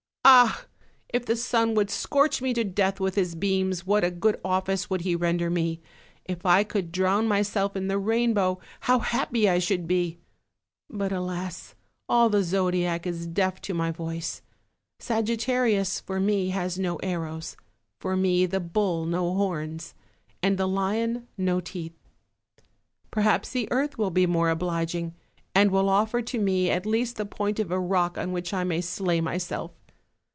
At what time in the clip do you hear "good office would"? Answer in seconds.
4.11-5.01